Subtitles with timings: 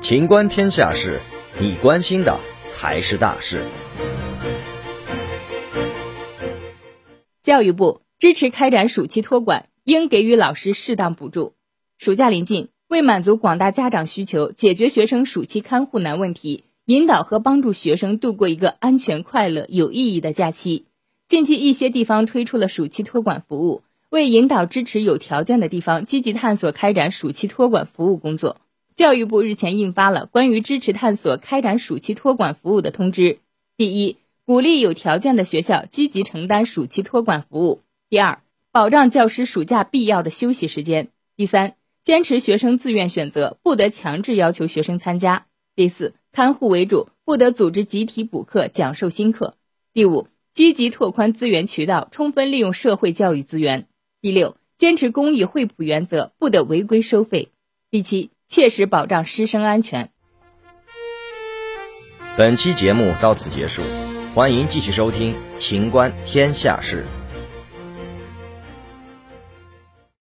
[0.00, 1.20] 情观天下事，
[1.60, 3.62] 你关心的才是大事。
[7.42, 11.54] 教育部支持开展暑期托管，应给予老师适当补助。
[11.98, 20.86] 暑假临近，为满足广大家长需求，解决学生暑期看护难问题，引导和帮助学生度过一个安全、快乐、有意义的假期，
[21.28, 28.60] 近期一些地方推出了暑期托管服务，为引导支持有条件的地方积极探索开展暑期托管服务工作。
[28.94, 33.38] 教育部日前印发了关于支持探索开展暑期托管服务的通知。
[33.76, 38.40] 第一，鼓励有条件的学校积极承担暑期托管服务；第二，
[38.72, 45.44] 保障教师暑假必要的休息时间；第三，坚持学生自愿选择，不得强制要求学生参加；
[45.76, 49.52] 第四，看护为主，不得组织集体补课、讲授新课；
[49.92, 53.82] 第五，积极拓宽资源渠道，充分利用社会教育资源；
[54.20, 57.50] 第六，坚持公益惠普原则，不得违规收费；
[57.90, 58.30] 第七。
[58.50, 60.10] 切实保障师生安全。
[62.34, 63.82] 本期节目到此结束，
[64.34, 67.04] 欢迎继续收听《秦观天下事》。